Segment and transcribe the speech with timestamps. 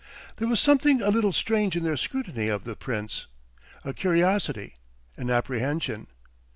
[0.37, 3.27] There was something a little strange in their scrutiny of the Prince
[3.85, 4.77] a curiosity,
[5.15, 6.07] an apprehension.